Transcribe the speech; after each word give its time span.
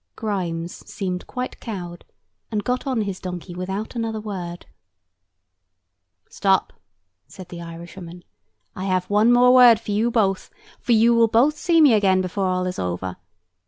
Grimes 0.15 0.73
seemed 0.91 1.27
quite 1.27 1.59
cowed, 1.59 2.05
and 2.49 2.63
got 2.63 2.87
on 2.87 3.01
his 3.03 3.19
donkey 3.19 3.53
without 3.53 3.93
another 3.95 4.19
word. 4.19 4.65
"Stop!" 6.27 6.73
said 7.27 7.49
the 7.49 7.61
Irishwoman. 7.61 8.23
"I 8.75 8.85
have 8.85 9.07
one 9.11 9.31
more 9.31 9.53
word 9.53 9.79
for 9.79 9.91
you 9.91 10.09
both; 10.09 10.49
for 10.79 10.93
you 10.93 11.13
will 11.13 11.27
both 11.27 11.55
see 11.55 11.79
me 11.81 11.93
again 11.93 12.19
before 12.19 12.47
all 12.47 12.65
is 12.65 12.79
over. 12.79 13.17